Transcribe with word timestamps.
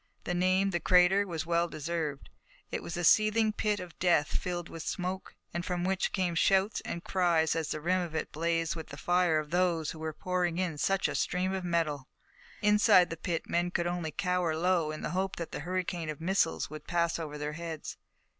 The 0.23 0.33
name, 0.33 0.71
the 0.71 0.79
crater, 0.79 1.27
was 1.27 1.45
well 1.45 1.67
deserved. 1.67 2.31
It 2.71 2.81
was 2.81 2.97
a 2.97 3.03
seething 3.03 3.53
pit 3.53 3.79
of 3.79 3.99
death 3.99 4.29
filled 4.35 4.67
with 4.67 4.81
smoke, 4.81 5.35
and 5.53 5.63
from 5.63 5.83
which 5.83 6.11
came 6.11 6.33
shouts 6.33 6.81
and 6.83 7.03
cries 7.03 7.55
as 7.55 7.69
the 7.69 7.79
rim 7.79 8.01
of 8.01 8.15
it 8.15 8.31
blazed 8.31 8.75
with 8.75 8.87
the 8.87 8.97
fire 8.97 9.37
of 9.37 9.51
those 9.51 9.91
who 9.91 9.99
were 9.99 10.11
pouring 10.11 10.57
in 10.57 10.79
such 10.79 11.07
a 11.07 11.13
stream 11.13 11.53
of 11.53 11.63
metal. 11.63 12.07
Inside 12.63 13.11
the 13.11 13.15
pit 13.15 13.43
the 13.45 13.51
men 13.51 13.69
could 13.69 13.85
only 13.85 14.09
cower 14.09 14.55
low 14.57 14.89
in 14.89 15.01
the 15.03 15.11
hope 15.11 15.35
that 15.35 15.51
the 15.51 15.59
hurricane 15.59 16.09
of 16.09 16.19
missiles 16.19 16.67
would 16.67 16.87
pass 16.87 17.19
over 17.19 17.37
their 17.37 17.53
heads. 17.53 17.97